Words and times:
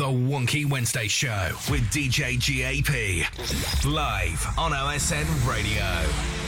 The 0.00 0.06
Wonky 0.06 0.64
Wednesday 0.64 1.08
Show 1.08 1.50
with 1.70 1.82
DJ 1.90 2.38
GAP. 2.40 3.84
Live 3.84 4.46
on 4.56 4.72
OSN 4.72 5.46
Radio. 5.46 6.39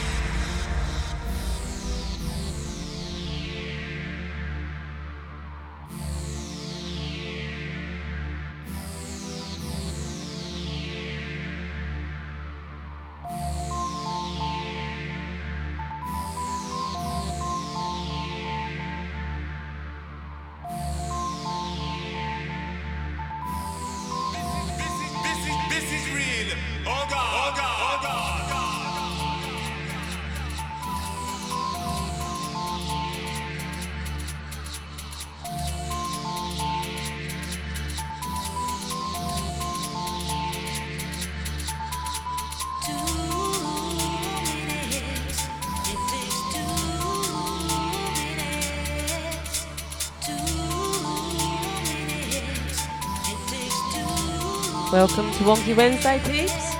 Welcome 55.14 55.30
to 55.32 55.44
Wonky 55.44 55.76
Wednesday, 55.76 56.18
peeps. 56.24 56.72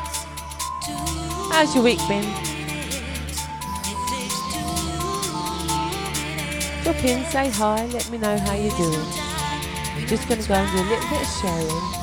How's 1.53 1.75
your 1.75 1.85
week 1.85 1.99
been? 2.09 2.23
Drop 6.83 7.05
in, 7.05 7.23
say 7.27 7.51
hi, 7.51 7.85
let 7.93 8.11
me 8.11 8.17
know 8.17 8.39
how 8.39 8.55
you're 8.55 8.75
doing. 8.79 9.07
Just 10.09 10.27
going 10.29 10.41
to 10.41 10.49
go 10.49 10.55
and 10.55 10.73
do 10.73 10.79
a 10.79 10.89
little 10.89 11.11
bit 11.11 11.21
of 11.21 11.29
sharing. 11.43 12.02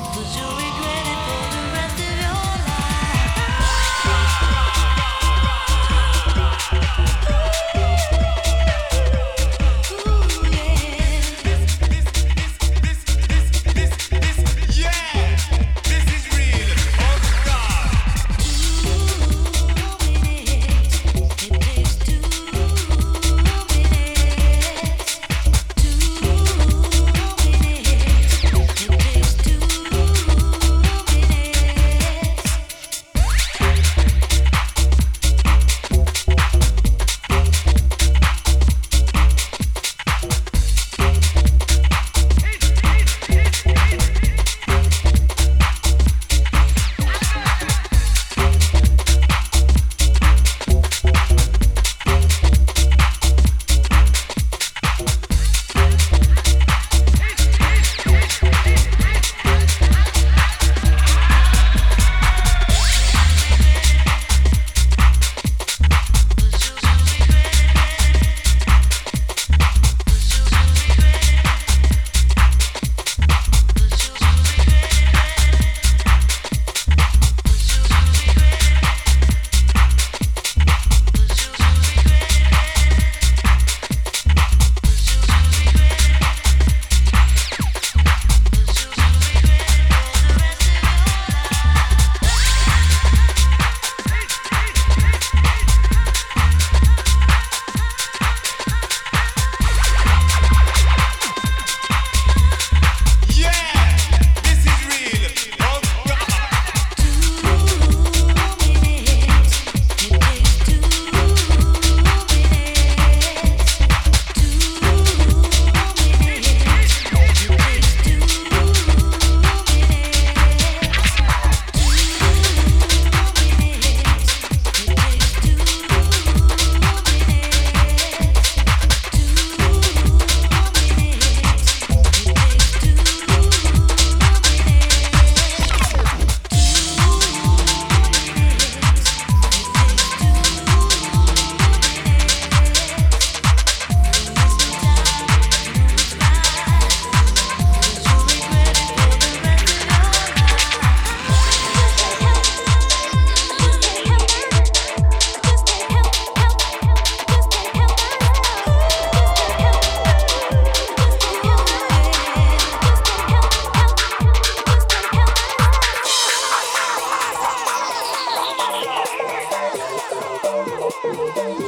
Thank 171.32 171.60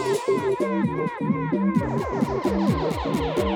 you. 3.38 3.51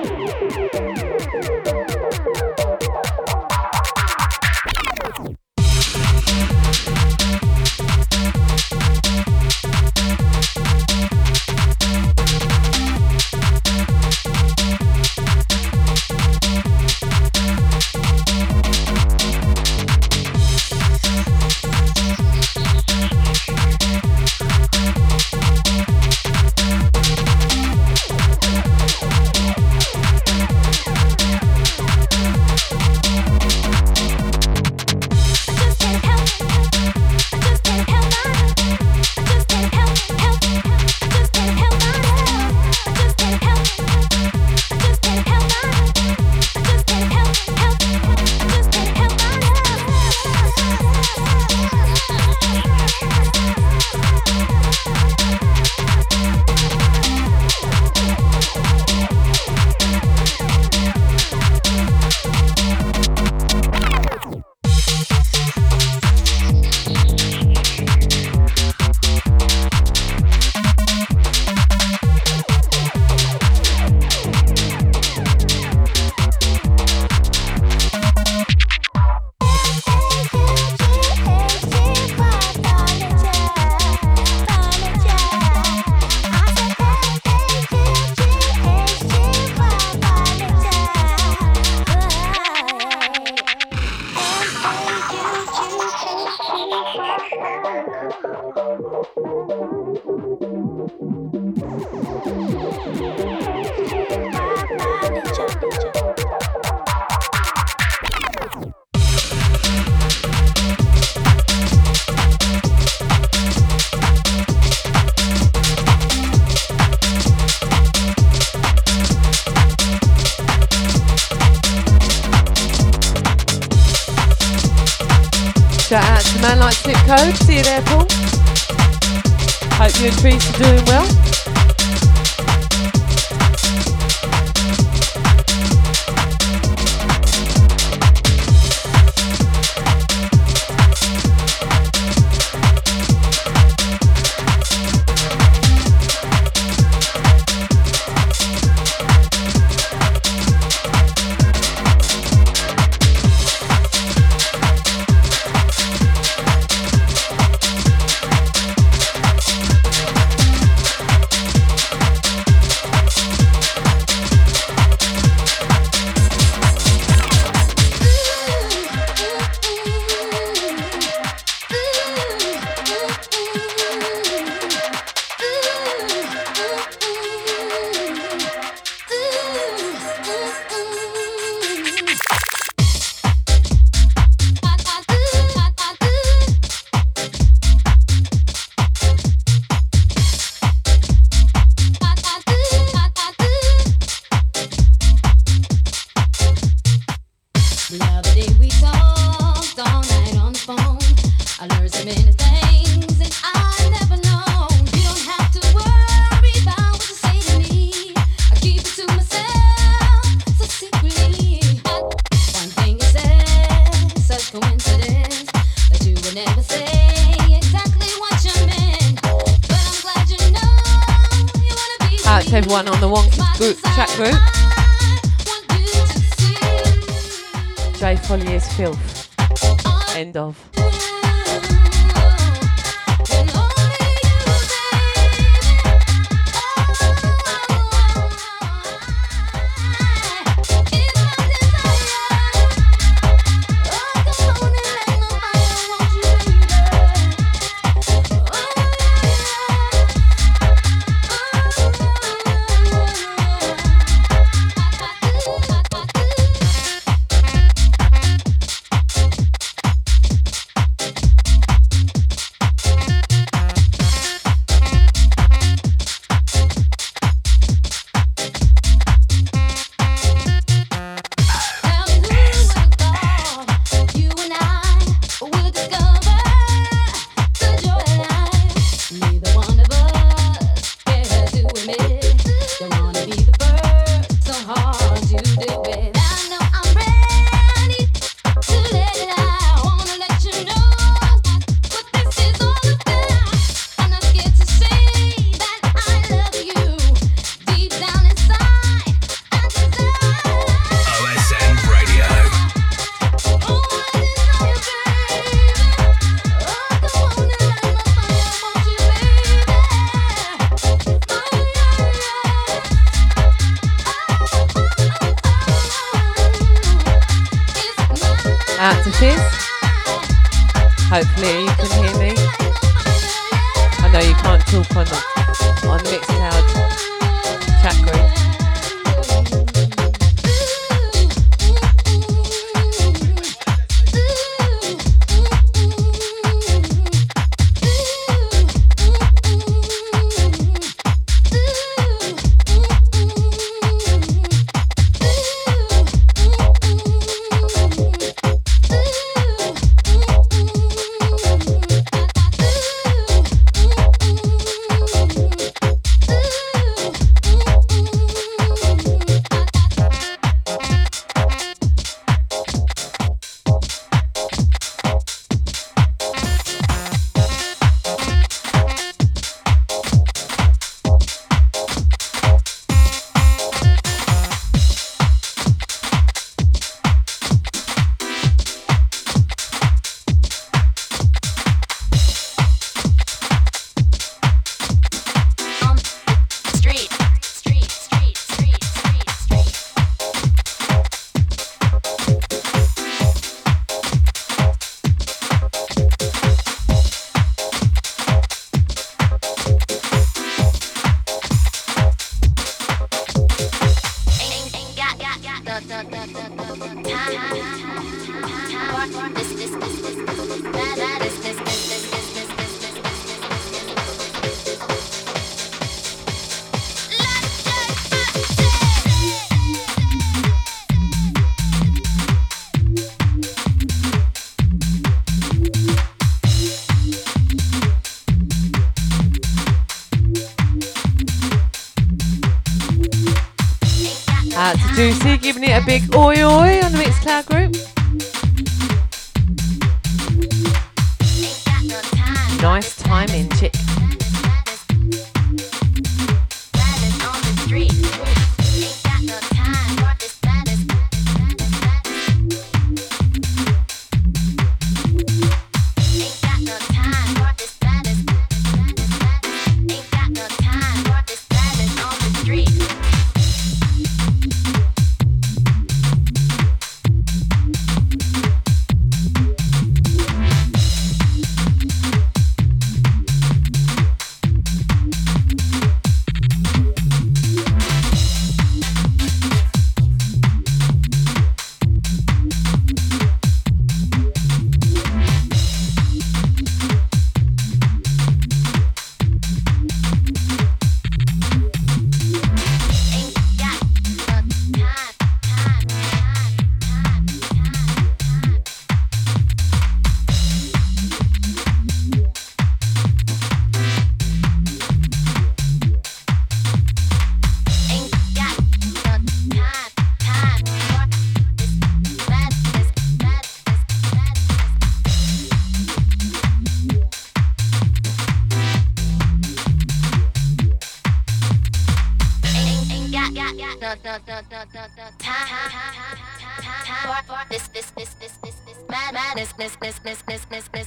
miss 529.58 529.80
miss 529.82 530.04
miss 530.04 530.24
miss 530.28 530.50
miss 530.50 530.70
miss 530.74 530.85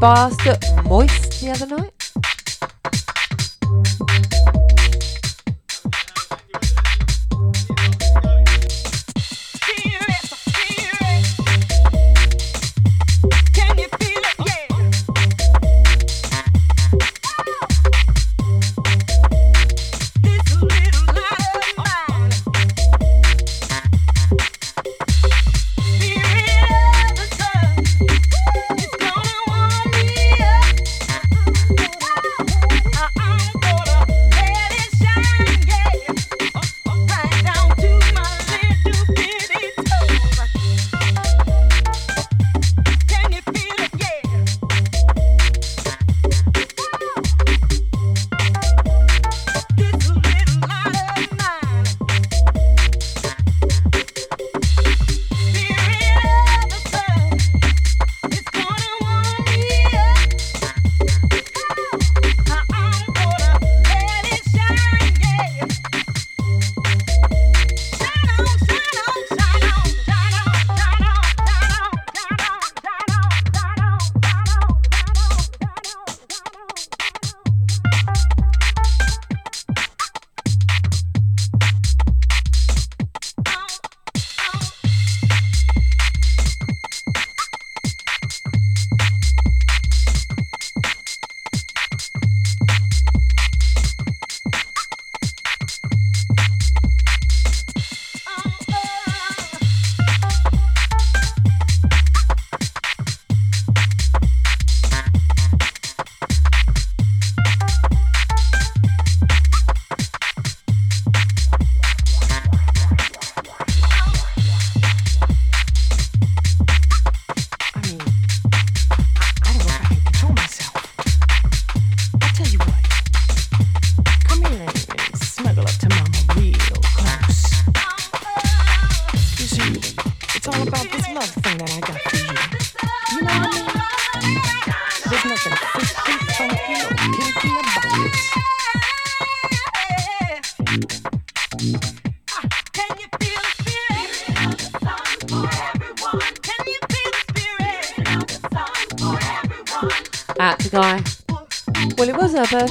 Bath 0.00 0.38
moist 0.84 1.40
the 1.40 1.50
other 1.50 1.66
night? 1.66 1.97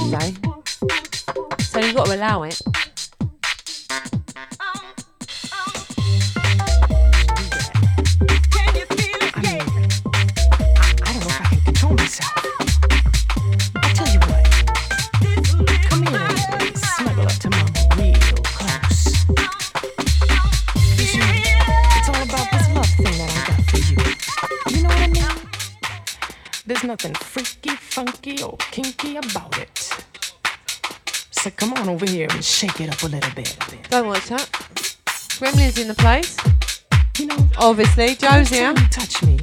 So 0.08 1.80
you've 1.80 1.94
got 1.94 2.06
to 2.06 2.14
allow 2.16 2.42
it. 2.44 2.58
Can 8.50 8.74
you 8.74 8.86
feel 8.86 9.18
big? 9.42 9.62
I 11.02 11.12
don't 11.12 11.20
know 11.20 11.28
if 11.28 11.40
I 11.40 11.44
can 11.50 11.60
control 11.60 11.92
myself. 11.92 12.32
I'll 13.76 13.92
tell 13.92 14.08
you 14.08 14.20
what. 14.20 14.44
Come 15.90 16.02
in, 16.04 16.12
smell 16.74 17.20
up 17.20 17.32
to 17.32 17.50
my 17.50 17.62
real 17.98 18.38
close. 18.44 19.04
It's 21.96 22.08
all 22.08 22.22
about 22.22 22.48
this 22.50 22.66
love 22.74 22.92
thing 22.96 23.14
that 23.18 23.30
I 23.30 23.40
got 23.46 23.60
for 23.68 23.76
you. 23.76 23.98
You 24.74 24.80
know 24.84 24.88
what 24.88 25.00
I 25.00 25.08
mean? 25.08 25.36
There's 26.64 26.84
nothing 26.84 27.14
freaky, 27.14 27.76
funky, 27.98 28.40
or 28.44 28.56
kinky 28.70 29.16
about 29.16 29.58
it. 29.58 29.90
So 31.32 31.50
come 31.50 31.72
on 31.72 31.88
over 31.88 32.06
here 32.08 32.28
and 32.30 32.44
shake 32.44 32.80
it 32.80 32.88
up 32.92 33.02
a 33.02 33.08
little 33.08 33.34
bit. 33.34 33.56
Don't 33.90 34.06
watch 34.06 34.28
that. 34.28 34.48
Gremlin's 35.40 35.78
in 35.78 35.88
the 35.88 35.94
place. 35.94 36.36
You 37.18 37.26
know, 37.26 37.48
obviously, 37.58 38.14
Joe's 38.14 38.50
here. 38.50 38.72
touch 38.92 39.24
me. 39.24 39.40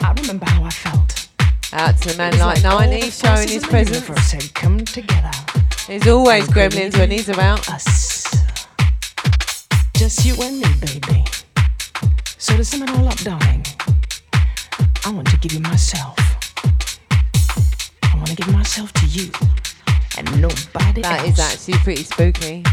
I 0.00 0.14
remember 0.16 0.46
how 0.46 0.64
I 0.64 0.70
felt. 0.70 1.28
Out 1.74 1.98
to 1.98 2.08
the 2.08 2.16
man 2.16 2.38
like, 2.38 2.64
like 2.64 2.90
90, 2.90 3.10
showing 3.10 3.48
his 3.48 3.66
presence. 3.66 4.30
Had 4.32 4.54
come 4.54 4.78
together. 4.78 5.32
There's 5.86 6.06
always 6.06 6.48
gremlins 6.48 6.96
when 6.96 7.10
he's 7.10 7.28
around. 7.28 7.68
Us. 7.68 8.24
Just 9.94 10.24
you 10.24 10.34
and 10.40 10.58
me, 10.58 10.68
baby. 10.80 11.24
So 12.38 12.56
to 12.56 12.64
sum 12.64 12.84
it 12.84 12.90
all 12.92 13.08
up, 13.08 13.18
darling, 13.18 13.66
I 15.04 15.10
want 15.10 15.28
to 15.28 15.36
give 15.36 15.52
you 15.52 15.60
myself. 15.60 16.33
Want 18.26 18.38
to 18.38 18.42
give 18.42 18.54
myself 18.54 18.90
to 18.94 19.06
you 19.06 19.30
and 20.16 20.40
nobody 20.40 21.02
That 21.02 21.26
else. 21.26 21.38
is 21.38 21.68
actually 21.68 21.78
pretty 21.84 22.04
spooky. 22.04 22.64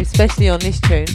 Especially 0.00 0.48
on 0.48 0.58
this 0.60 0.80
tune. 0.80 1.06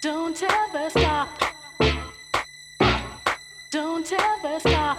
Don't 0.00 0.42
ever 0.42 0.88
stop. 0.88 1.28
Don't 3.70 4.10
ever 4.10 4.60
stop. 4.60 4.98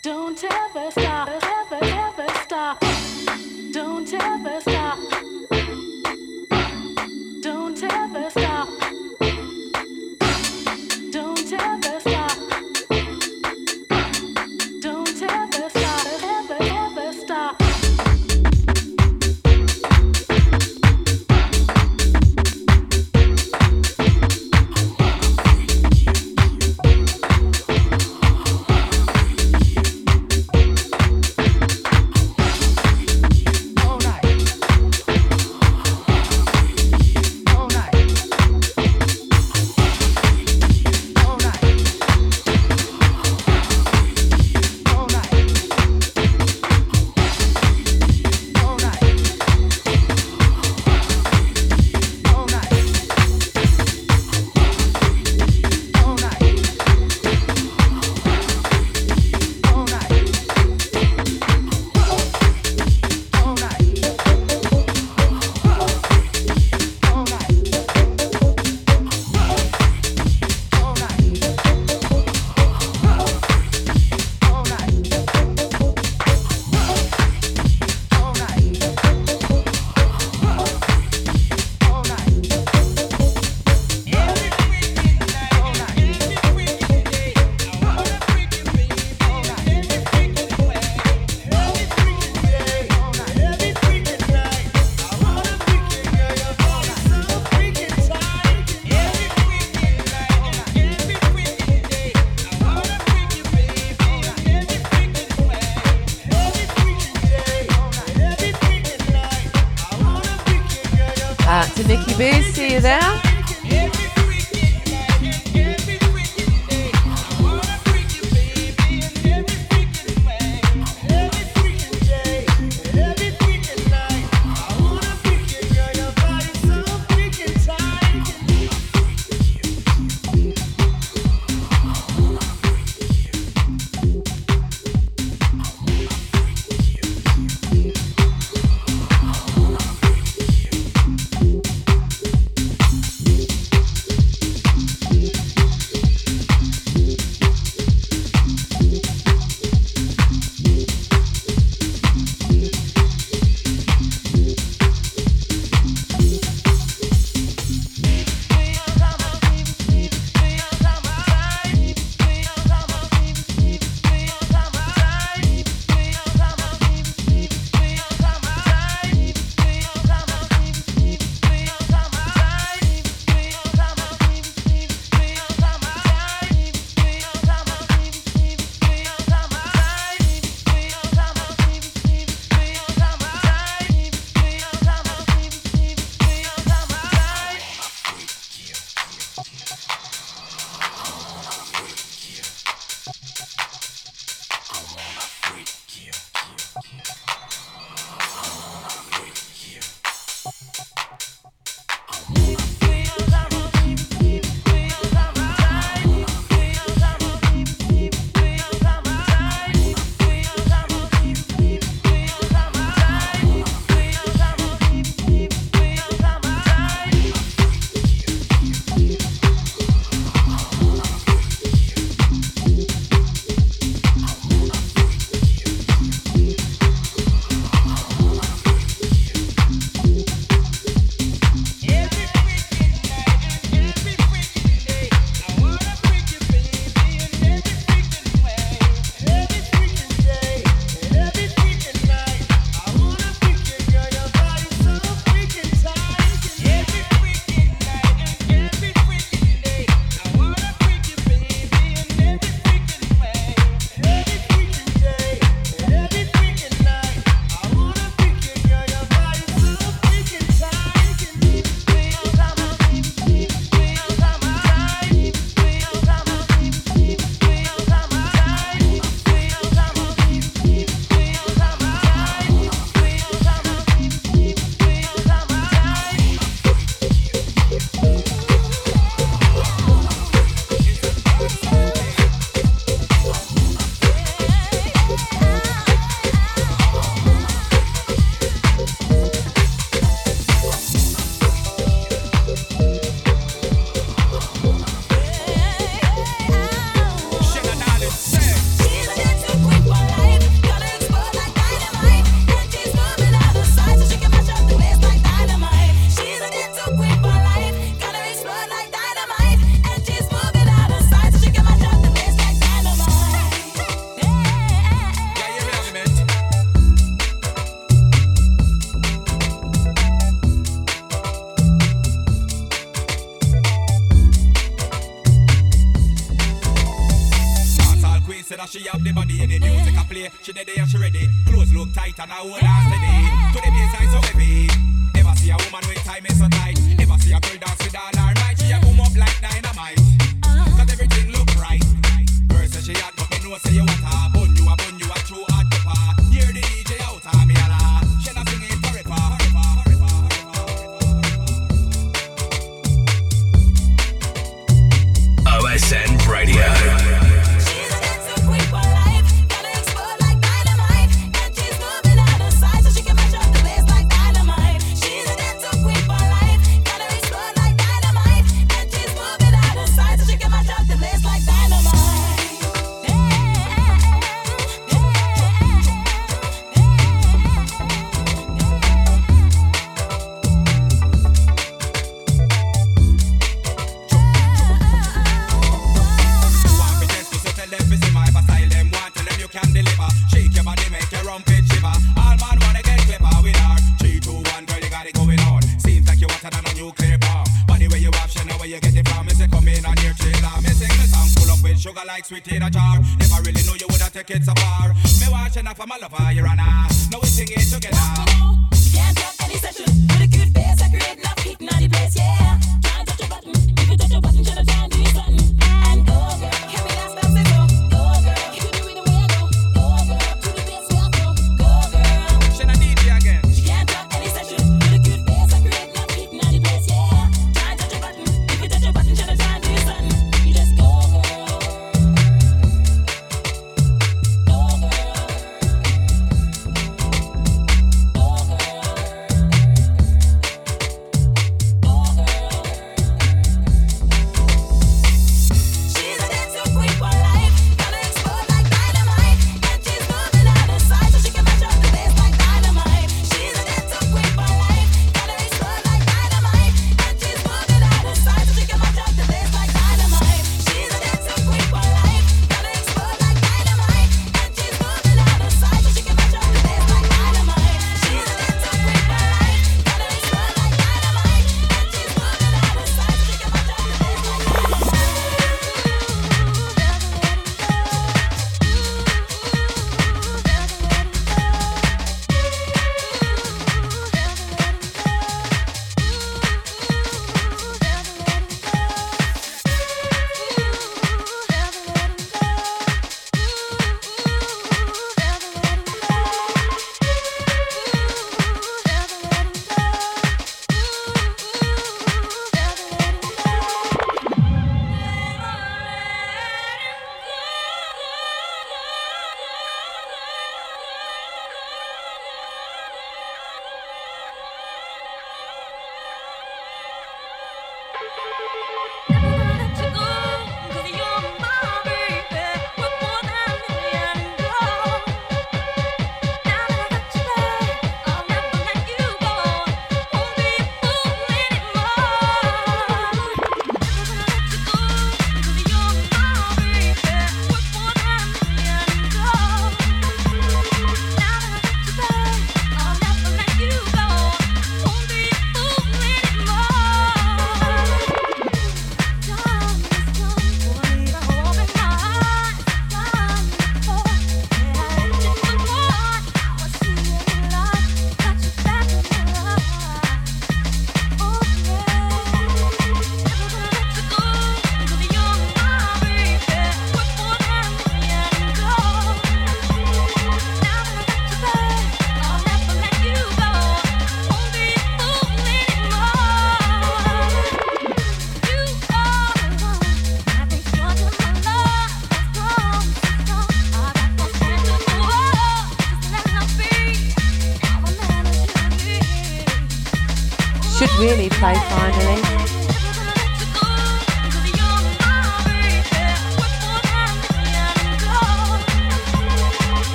Don't 0.00 0.44
ever 0.44 0.90
stop. 0.92 1.31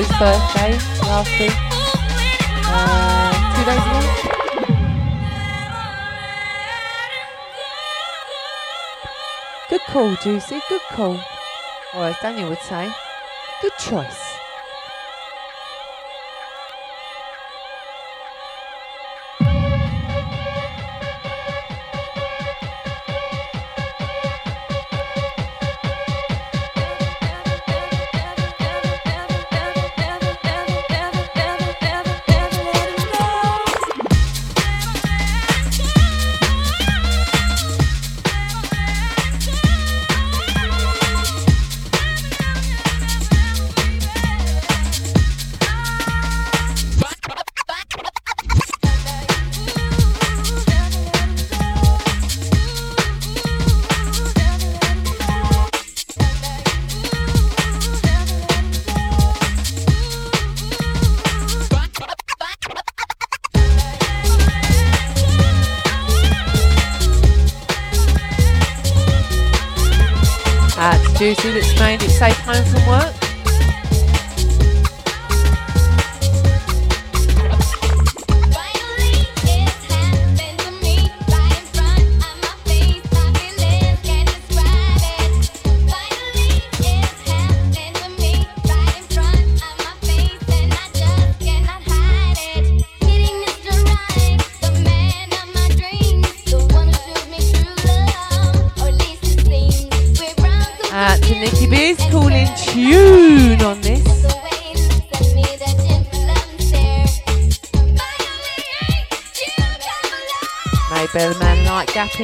Joe's 0.00 0.18
birthday 0.18 0.72
last 1.02 1.30
week. 1.38 1.52
Uh, 2.64 3.32
two 3.54 3.64
days 3.68 3.84
ago. 3.84 4.00
Good 9.68 9.84
call, 9.88 10.16
Juicy. 10.22 10.60
Good 10.70 10.80
call. 10.92 11.20
Or 11.94 12.04
as 12.06 12.16
Daniel 12.22 12.48
would 12.48 12.60
say, 12.60 12.90
good 13.60 13.76
choice. 13.78 14.29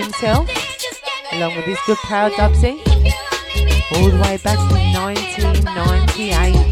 Himself, 0.03 0.49
along 1.33 1.57
with 1.57 1.65
his 1.65 1.79
good 1.87 1.99
pal 1.99 2.31
Dubsy, 2.31 2.79
all 3.97 4.11
the 4.11 4.21
way 4.23 4.37
back 4.39 4.59
in 4.59 4.93
1998. 4.95 6.66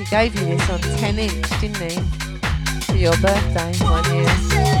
Actually 0.00 0.16
gave 0.16 0.38
you 0.38 0.56
this 0.56 0.70
on 0.70 0.80
10 0.80 1.18
inch, 1.18 1.60
didn't 1.60 1.90
he? 1.90 2.00
For 2.82 2.96
your 2.96 3.16
birthday 3.18 3.72
one 3.84 4.04
year. 4.14 4.77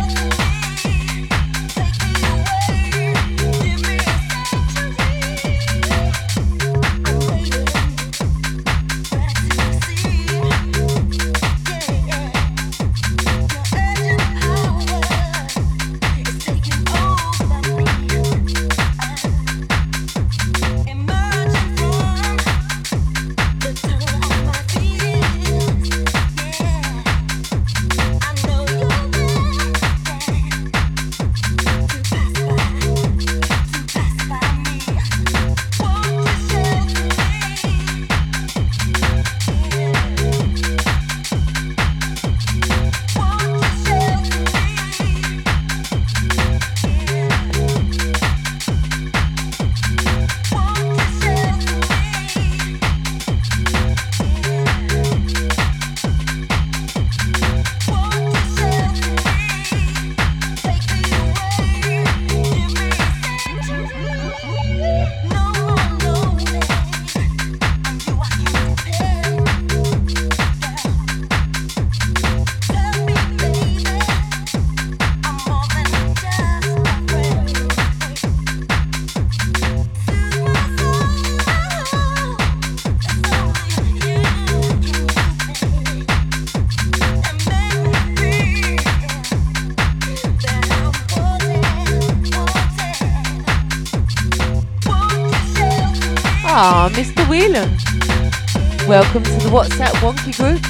WhatsApp 99.48 99.92
Wonky 100.02 100.36
group. 100.36 100.60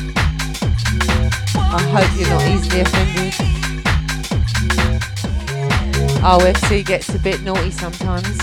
I 1.57 1.83
hope 1.93 2.11
you're 2.19 2.29
not 2.29 2.47
easily 2.49 2.81
offended. 2.81 3.35
OFC 6.23 6.87
gets 6.87 7.09
a 7.15 7.19
bit 7.19 7.43
naughty 7.43 7.71
sometimes. 7.73 8.39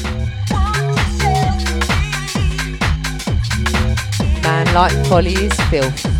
Man 4.44 4.74
like 4.74 4.94
folly 5.08 5.34
is 5.34 5.54
filth. 5.70 6.15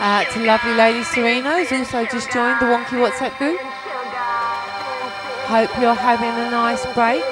Out 0.00 0.30
to 0.32 0.44
lovely 0.44 0.74
lady 0.74 1.02
Serena, 1.02 1.58
who's 1.58 1.72
also 1.72 2.04
just 2.06 2.30
joined 2.30 2.60
the 2.60 2.66
Wonky 2.66 2.96
WhatsApp 3.02 3.36
group. 3.36 3.58
Hope 5.48 5.70
you're 5.80 5.94
having 5.94 6.30
a 6.30 6.50
nice 6.50 6.84
break. 6.94 7.24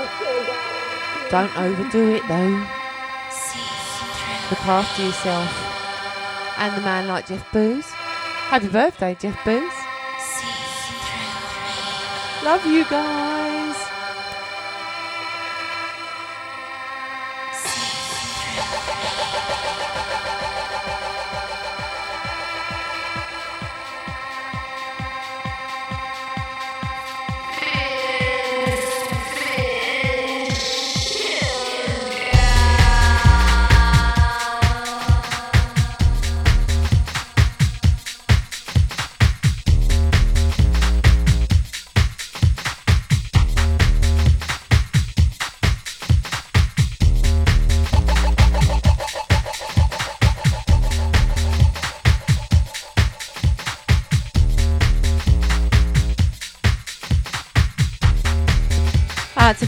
Don't 1.31 1.57
overdo 1.57 2.15
it 2.15 2.23
though. 2.27 2.67
Look 4.51 4.67
after 4.67 5.05
yourself. 5.05 5.49
And 6.59 6.77
the 6.77 6.81
man 6.81 7.07
like 7.09 7.27
Jeff 7.27 7.51
Booze. 7.53 7.87
Happy 7.87 8.69
birthday, 8.69 9.17
Jeff 9.19 9.45
Booze. 9.45 9.73
Love 12.45 12.65
you 12.67 12.85
guys. 12.85 13.46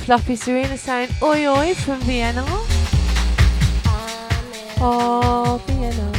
Fluffy 0.08 0.36
Serena 0.36 0.78
saying 0.78 1.10
oi 1.20 1.46
oi 1.46 1.74
from 1.74 2.00
Vienna. 2.00 2.42
Oh, 4.80 5.60
Vienna. 5.66 6.17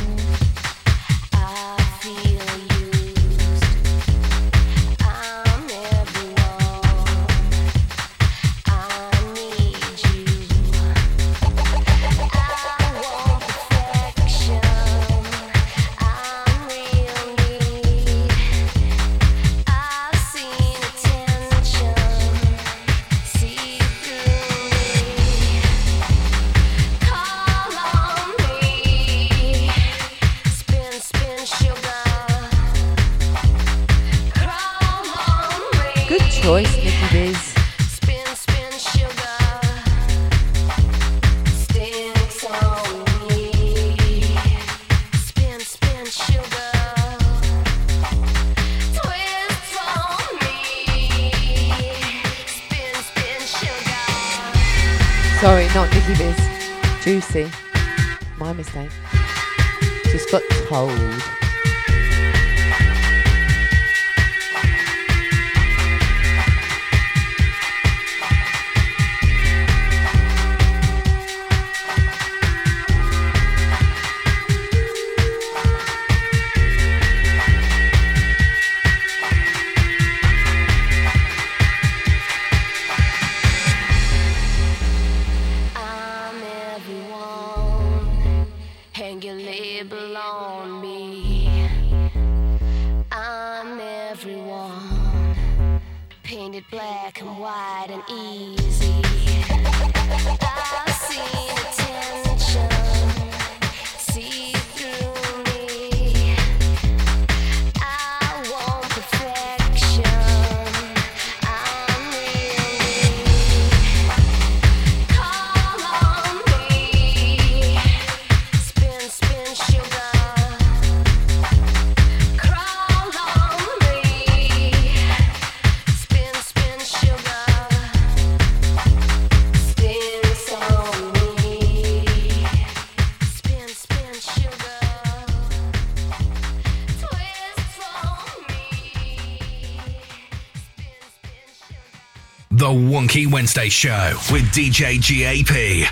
Wednesday 143.40 143.70
show 143.70 144.12
with 144.34 144.44
DJ 144.52 145.00
GAP 145.00 145.88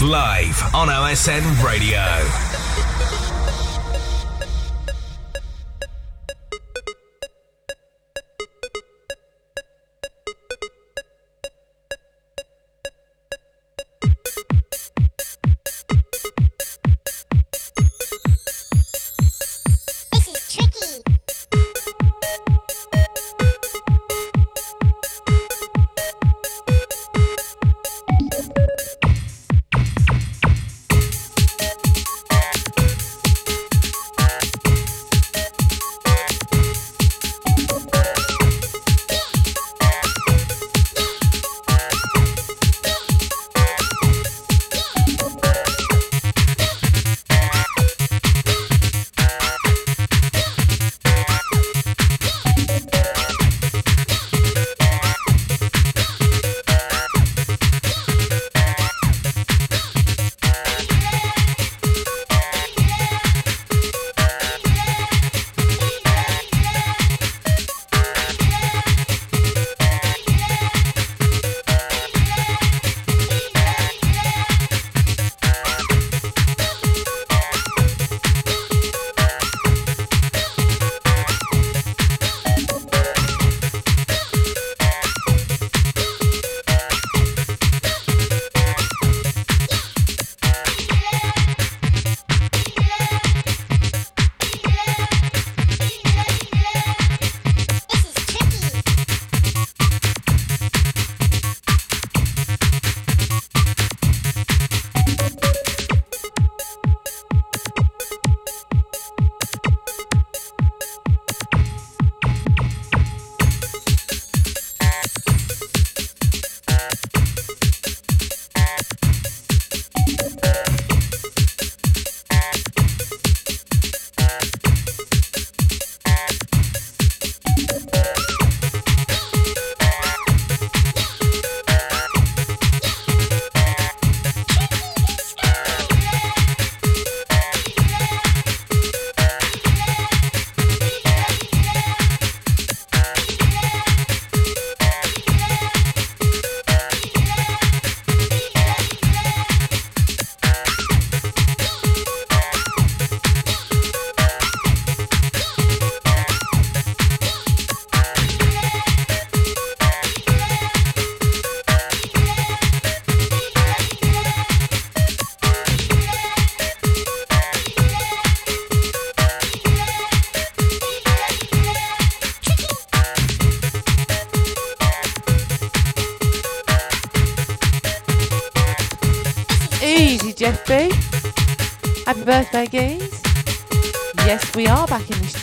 live 0.00 0.62
on 0.72 0.86
OSN 0.86 1.64
Radio. 1.64 2.53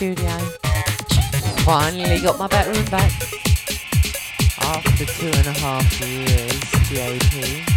studio. 0.02 0.36
Finally 1.64 2.20
got 2.22 2.36
my 2.36 2.48
bedroom 2.48 2.84
back. 2.86 3.12
After 4.58 5.04
two 5.04 5.28
and 5.28 5.46
a 5.46 5.52
half 5.52 6.00
years, 6.00 6.60
GAP. 6.90 7.71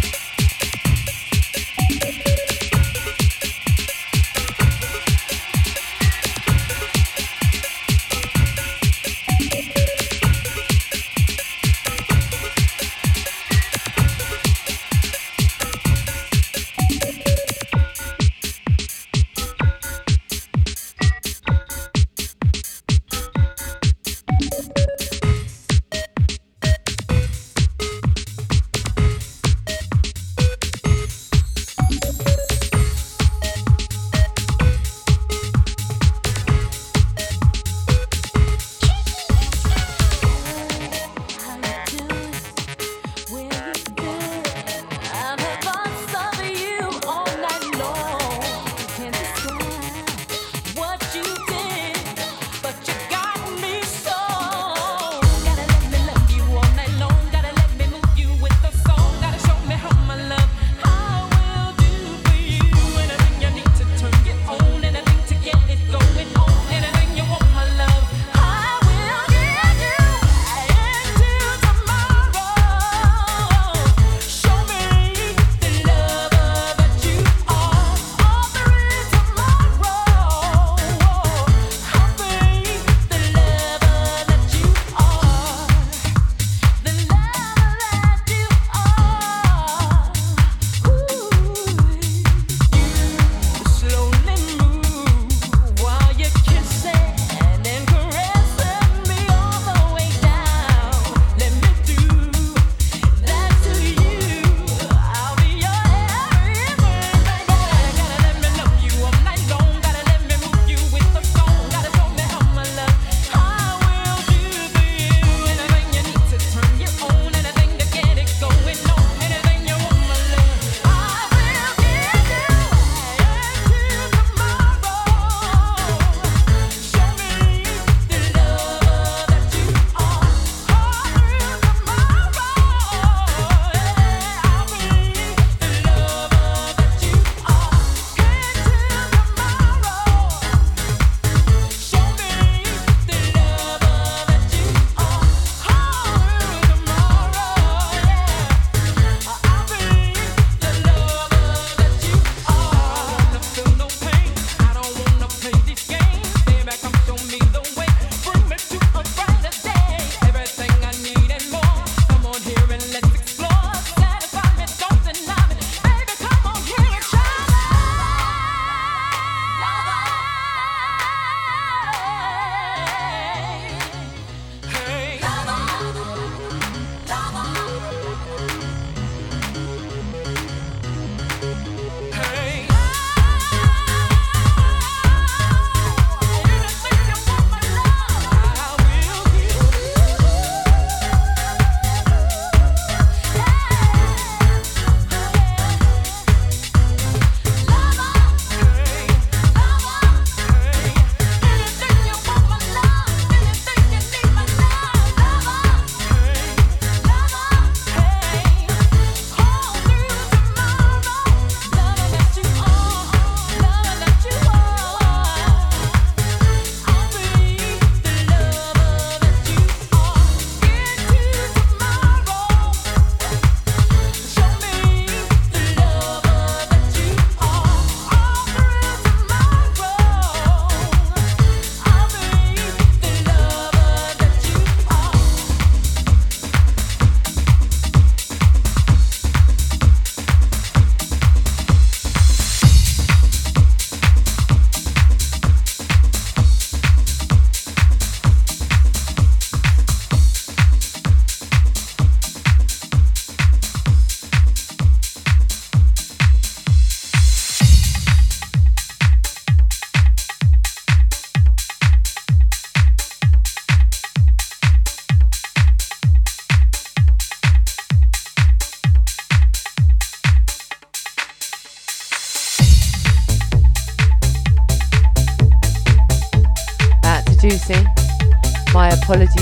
Apologies 279.08 279.35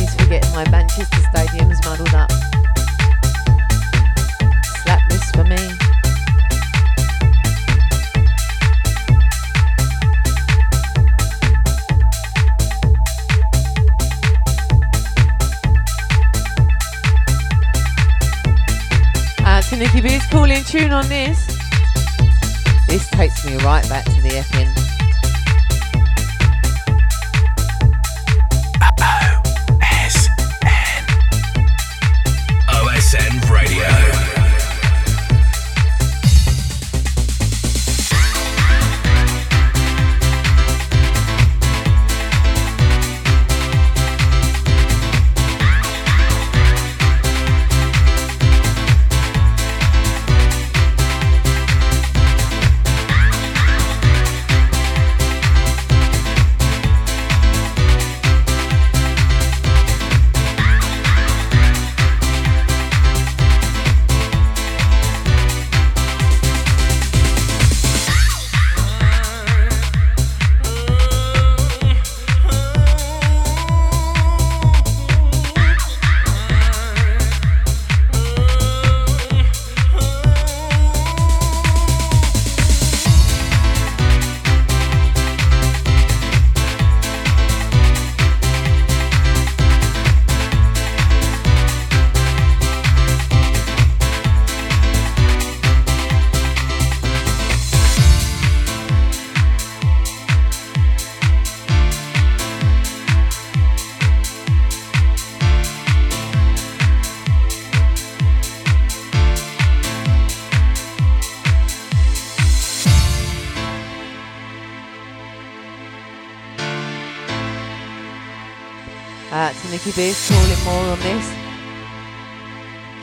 Nicky 119.84 119.96
B's 120.00 120.30
calling 120.30 120.64
more 120.64 120.92
on 120.92 121.00
this. 121.00 121.34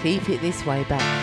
Keep 0.01 0.29
it 0.29 0.41
this 0.41 0.65
way 0.65 0.83
back. 0.85 1.20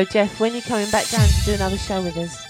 So 0.00 0.04
Jeff, 0.06 0.40
when 0.40 0.54
you 0.54 0.62
coming 0.62 0.90
back 0.90 1.06
down 1.10 1.28
to 1.28 1.44
do 1.44 1.52
another 1.52 1.76
show 1.76 2.00
with 2.00 2.16
us? 2.16 2.46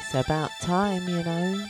It's 0.00 0.12
about 0.12 0.50
time, 0.60 1.08
you 1.08 1.22
know. 1.22 1.68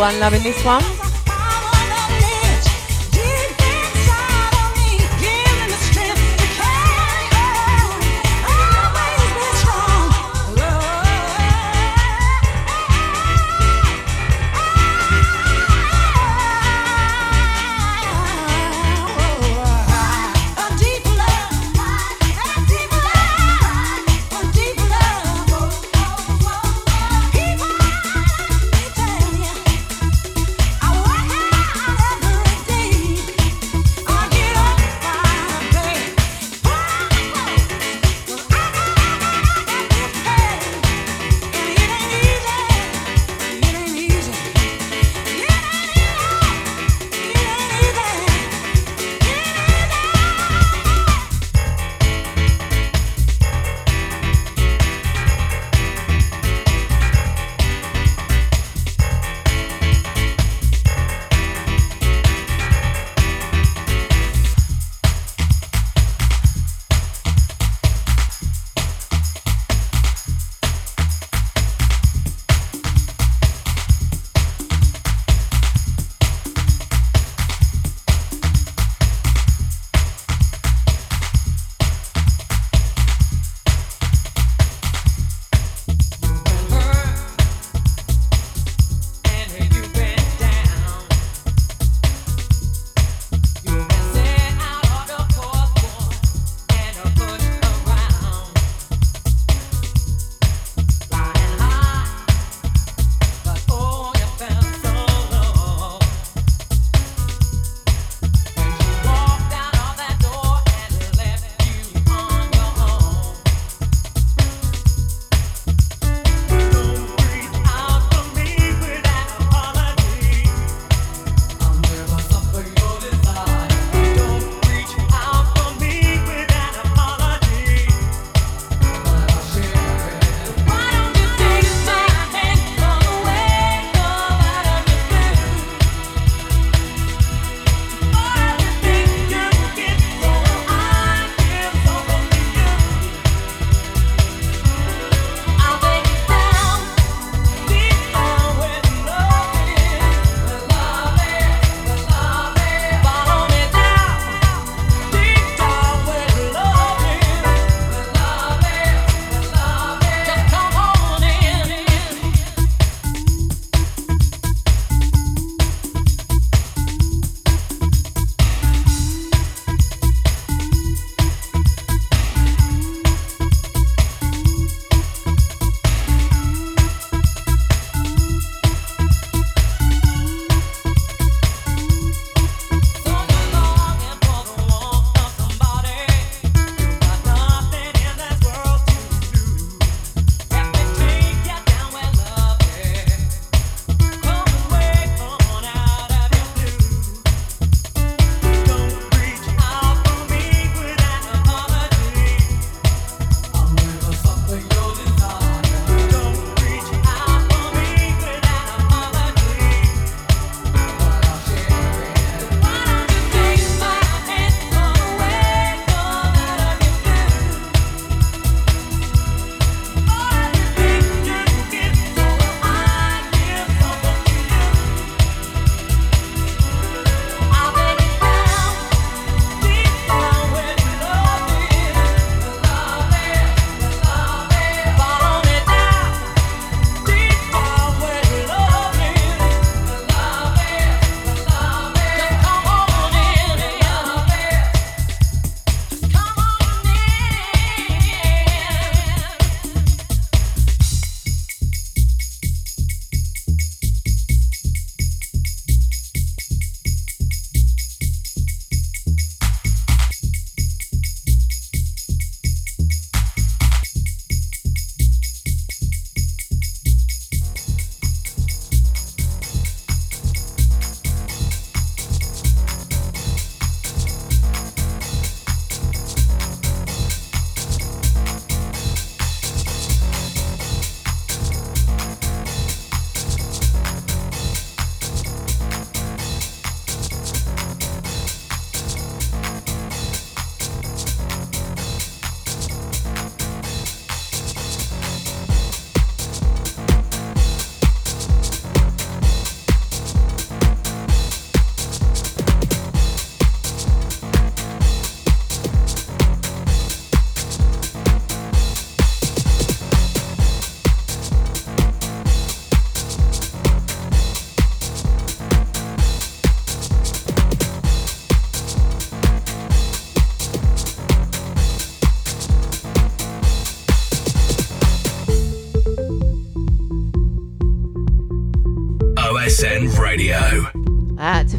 Everyone 0.00 0.18
loving 0.18 0.42
this 0.42 0.64
one. 0.64 0.89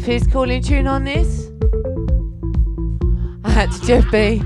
Had 0.04 0.30
calling 0.32 0.60
tune 0.60 0.88
on 0.88 1.04
this. 1.04 1.48
I 3.44 3.50
had 3.50 3.70
to 3.70 3.80
Jeff 3.86 4.10
B. 4.10 4.40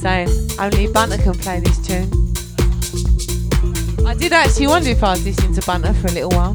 Saying 0.00 0.30
only 0.58 0.86
Bunter 0.90 1.18
can 1.18 1.34
play 1.34 1.60
this 1.60 1.78
tune. 1.86 2.08
I 4.06 4.14
did 4.14 4.32
actually 4.32 4.66
wonder 4.68 4.88
if 4.88 5.04
I 5.04 5.10
was 5.10 5.24
listening 5.26 5.54
to 5.54 5.66
Bunter 5.66 5.92
for 5.92 6.08
a 6.08 6.12
little 6.12 6.30
while. 6.30 6.54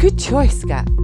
Good 0.00 0.18
choice, 0.18 0.64
Gat. 0.64 0.95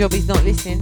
Job 0.00 0.12
he's 0.14 0.26
not 0.26 0.42
listening. 0.44 0.80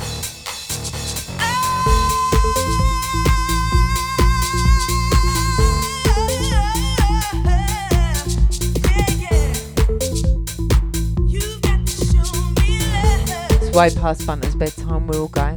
It's 13.61 13.77
way 13.77 13.91
past 13.91 14.25
Bunter's 14.25 14.55
bedtime. 14.55 15.09
We're 15.09 15.19
all 15.19 15.27
going. 15.27 15.48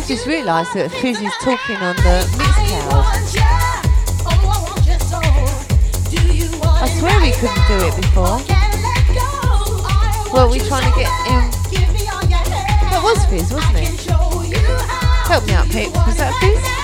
I've 0.00 0.08
just 0.08 0.26
realised 0.26 0.72
that 0.72 0.90
Fizz 0.90 1.20
is 1.20 1.34
talking 1.42 1.76
on 1.76 1.94
the 1.96 2.24
Mixcloud. 2.40 3.04
I 6.80 6.88
swear 6.98 7.20
we 7.20 7.32
couldn't 7.32 7.68
do 7.68 7.76
it 7.84 7.94
before. 8.00 8.40
Well, 10.32 10.48
we 10.50 10.58
trying 10.60 10.90
to 10.90 10.98
get 10.98 11.12
him. 11.28 11.50
That 12.88 13.00
was 13.04 13.26
Fizz, 13.26 13.52
wasn't 13.52 13.76
it? 13.76 14.10
Help 15.28 15.46
me 15.46 15.52
out, 15.52 15.68
Pete. 15.68 15.92
Was 15.92 16.16
that 16.16 16.32
Fizz? 16.40 16.79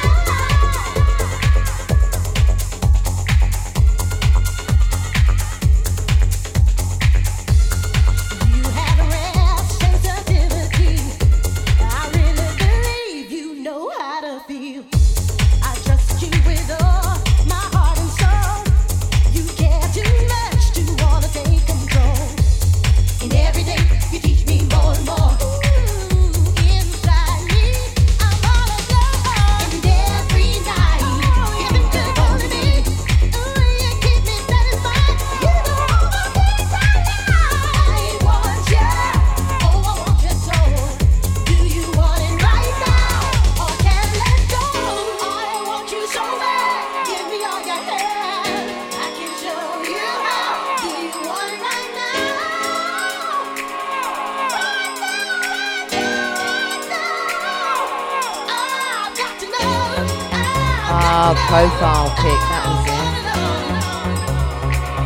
Profile 61.35 62.11
pic, 62.11 62.39
that 62.39 62.62
was 62.69 62.86
it. 62.86 63.03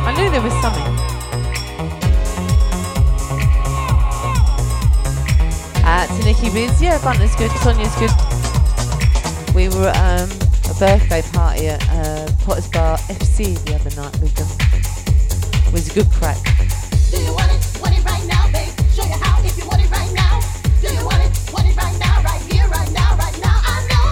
I 0.05 0.13
knew 0.15 0.29
there 0.29 0.41
was 0.41 0.53
something. 0.61 0.83
Uh, 5.83 6.05
to 6.05 6.23
Nikki 6.23 6.51
Biz, 6.51 6.79
yeah, 6.79 7.01
Bunter's 7.03 7.35
good, 7.35 7.49
Sonia's 7.63 7.95
good. 7.95 8.11
We 9.55 9.69
were 9.69 9.87
at 9.87 10.21
um, 10.21 10.29
a 10.69 10.75
birthday 10.77 11.23
party 11.33 11.69
at 11.69 11.81
uh, 11.89 12.31
Potters 12.45 12.67
Bar 12.67 12.97
FC 12.99 13.57
the 13.65 13.73
other 13.73 13.89
night 13.95 14.15
with 14.21 14.35
them. 14.35 14.47
It 15.65 15.73
was 15.73 15.89
a 15.89 15.93
good 15.95 16.11
crack. 16.11 16.60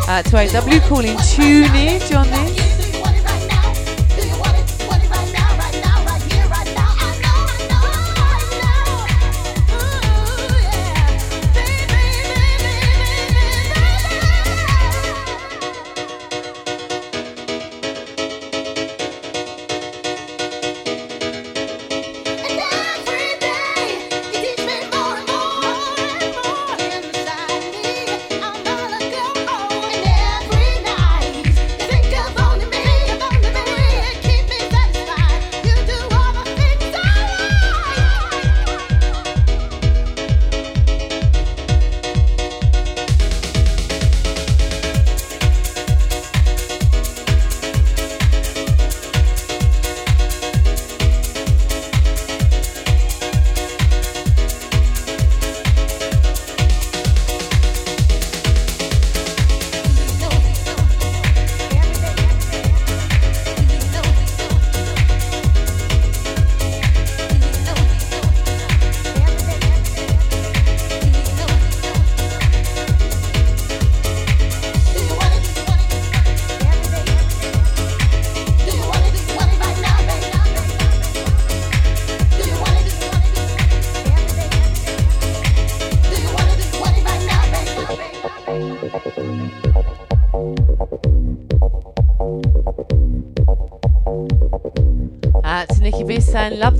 uh, 0.09 0.23
to 0.23 0.37
AW 0.37 0.79
calling 0.87 1.15
Tune 1.19 1.99
Johnny. 2.09 2.68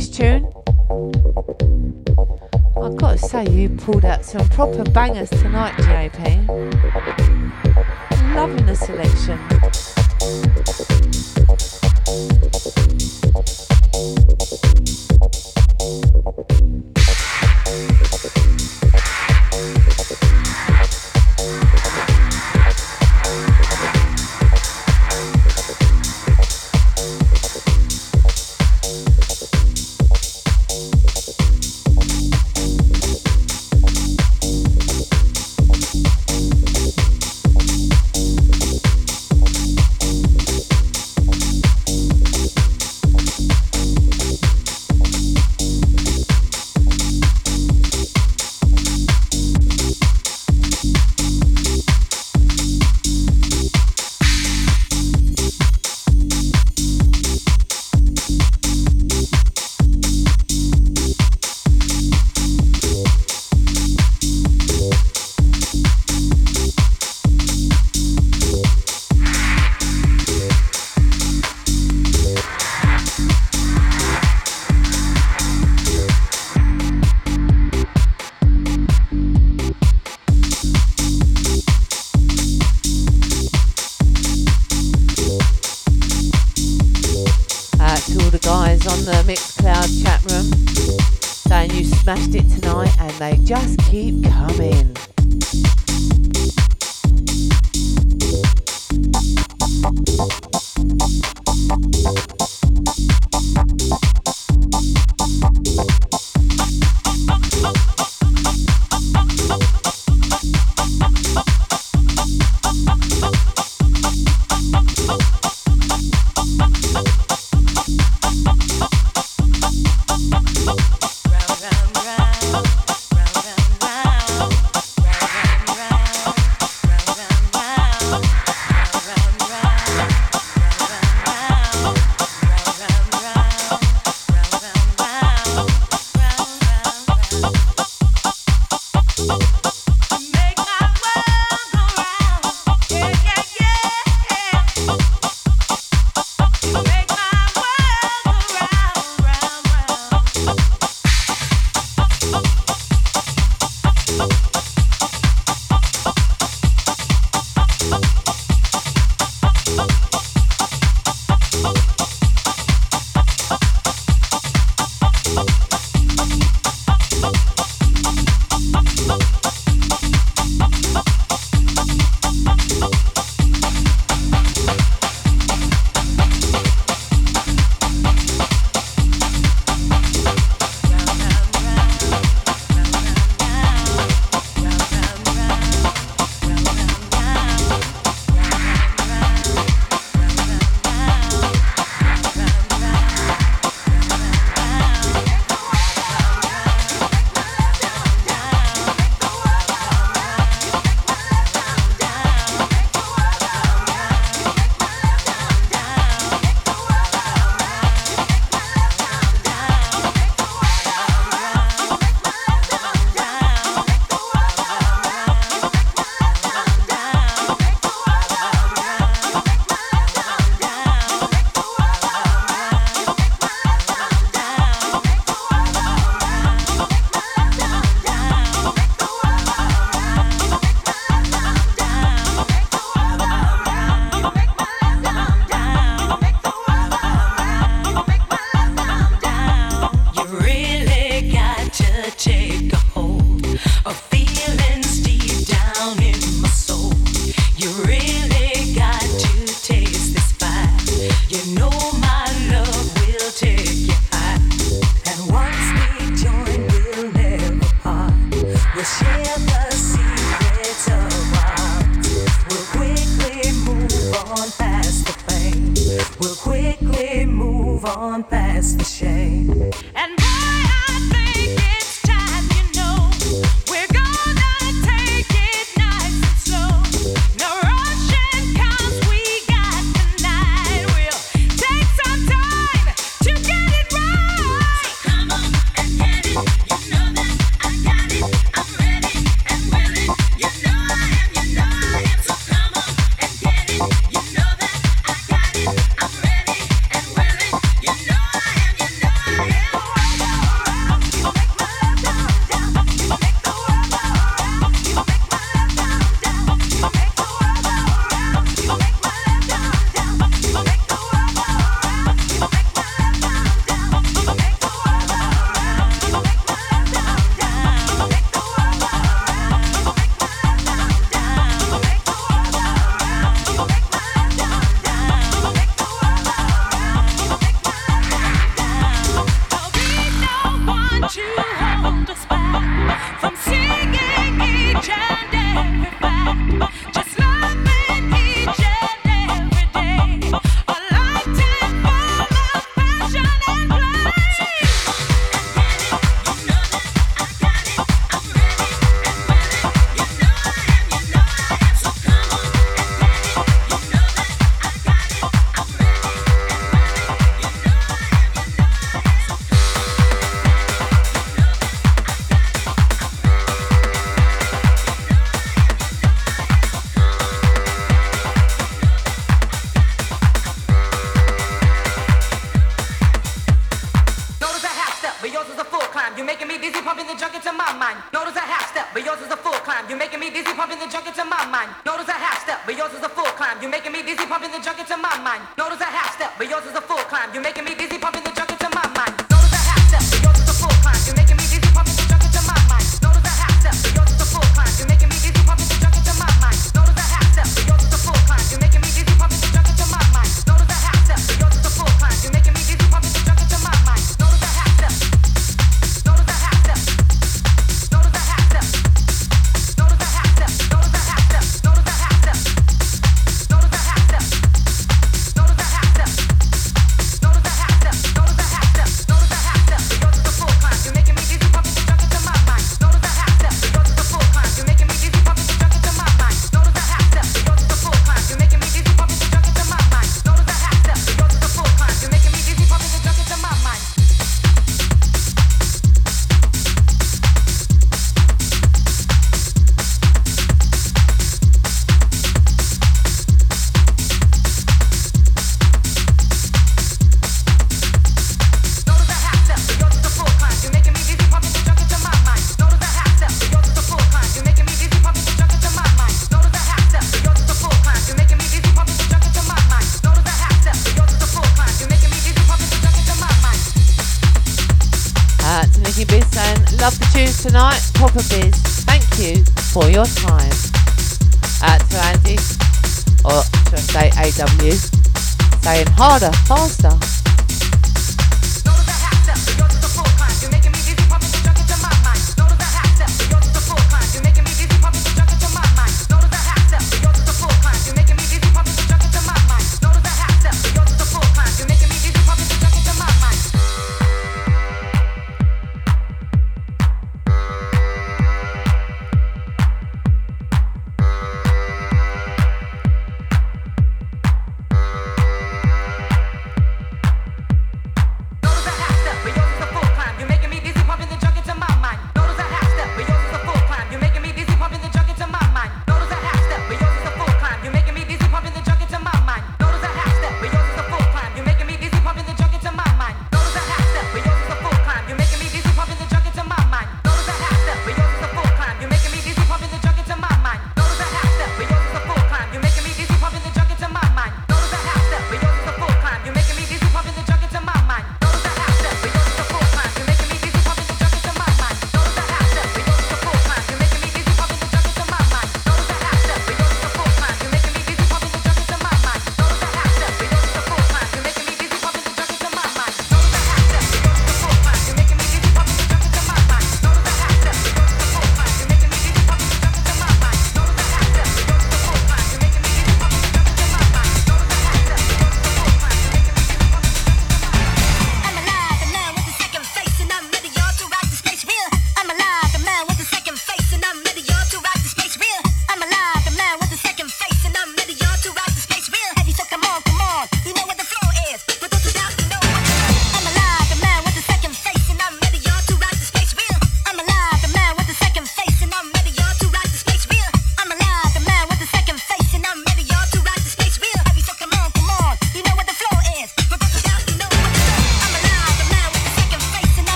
this 0.00 0.08
tune. 0.08 0.46
I've 2.82 2.96
got 2.96 3.12
to 3.12 3.18
say, 3.18 3.46
you 3.50 3.68
pulled 3.68 4.06
out 4.06 4.24
some 4.24 4.48
proper 4.48 4.82
bangers 4.84 5.28
tonight, 5.28 5.74
JP. 5.74 6.48
Loving 8.34 8.64
the 8.64 8.74
selection. 8.74 9.59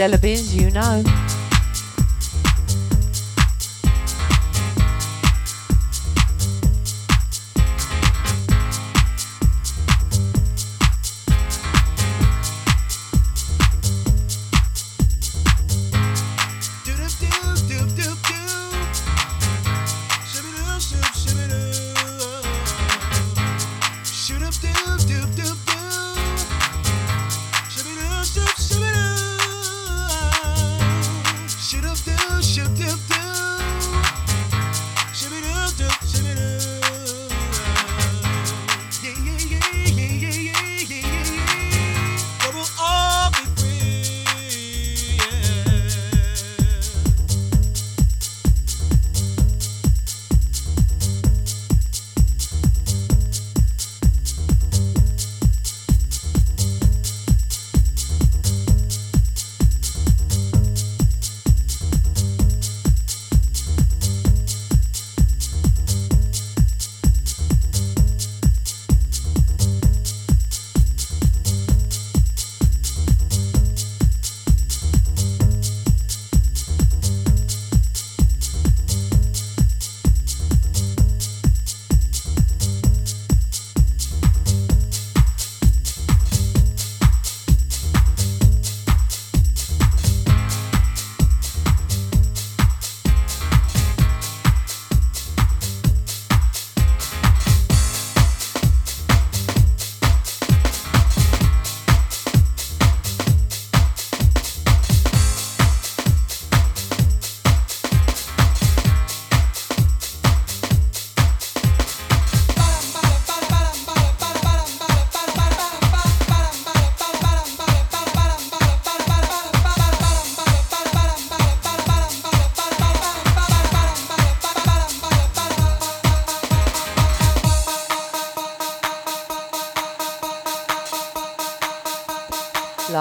Stella 0.00 0.16
Biz, 0.16 0.54
you 0.54 0.70
know. 0.70 1.29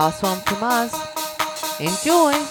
last 0.10 0.23
one 0.23 0.40
from 0.40 0.64
us. 0.64 1.80
Enjoy! 1.80 2.48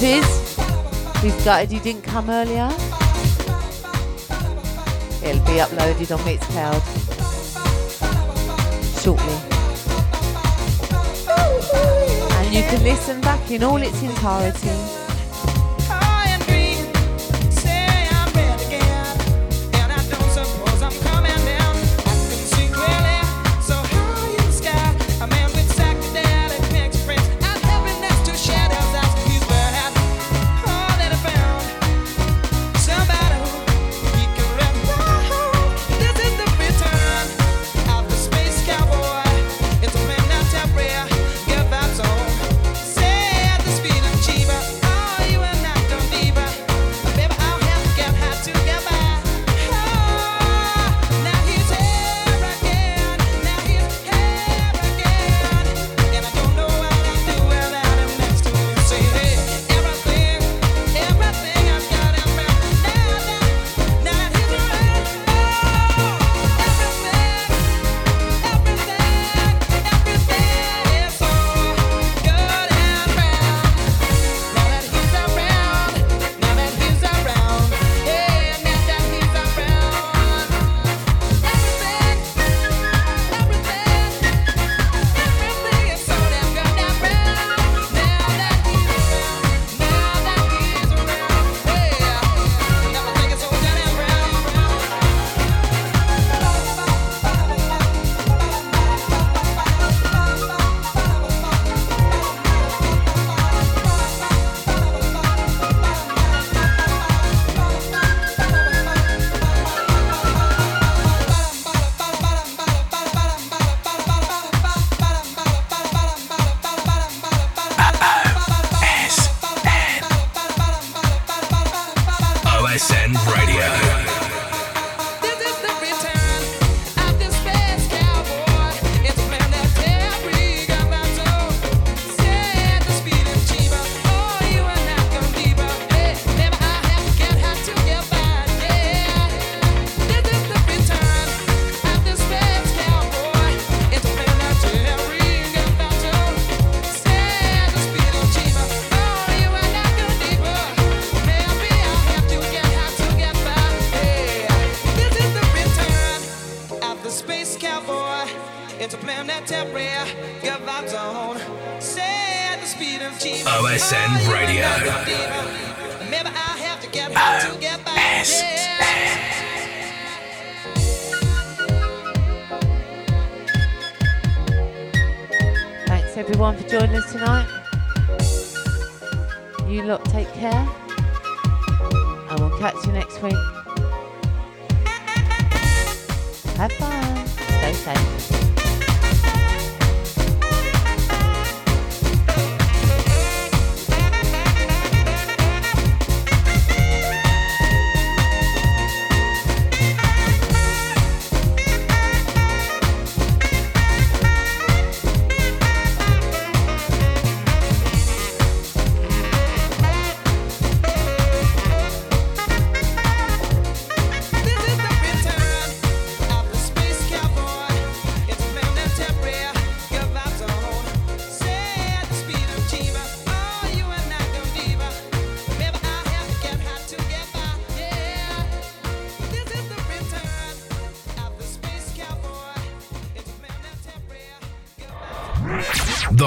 Diz, 0.00 0.56
who's 1.20 1.44
gutted 1.44 1.72
you 1.72 1.80
didn't 1.80 2.02
come 2.02 2.28
earlier. 2.28 2.68
It'll 5.22 5.44
be 5.46 5.58
uploaded 5.60 6.10
on 6.12 6.20
Mixcloud 6.26 6.82
shortly. 9.02 9.38
And 12.36 12.54
you 12.54 12.62
can 12.62 12.82
listen 12.82 13.20
back 13.20 13.50
in 13.50 13.62
all 13.62 13.80
its 13.80 14.02
entirety. 14.02 15.03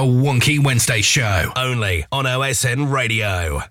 Wonky 0.07 0.63
Wednesday 0.63 1.01
Show, 1.01 1.51
only 1.55 2.05
on 2.11 2.25
OSN 2.25 2.91
Radio. 2.91 3.61